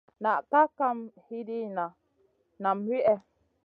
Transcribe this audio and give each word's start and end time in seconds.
Na 0.23 0.31
kaʼa 0.49 0.63
kam 0.77 0.97
hidina 1.27 1.85
nam 2.61 2.77
wihè. 2.87 3.15